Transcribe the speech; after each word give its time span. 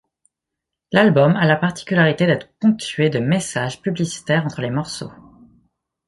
L'album 0.91 1.35
a 1.35 1.45
la 1.45 1.55
particularité 1.55 2.25
d'être 2.25 2.49
ponctué 2.59 3.11
de 3.11 3.19
passages 3.19 3.83
publicitaires 3.83 4.45
entre 4.47 4.61
les 4.61 4.71
morceaux. 4.71 5.11